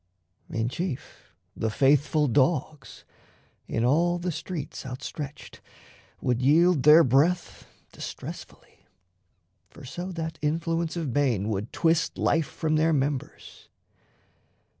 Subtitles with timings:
[0.49, 3.05] In chief, the faithful dogs,
[3.67, 5.61] in all the streets Outstretched,
[6.19, 8.87] would yield their breath distressfully
[9.69, 13.69] For so that Influence of bane would twist Life from their members.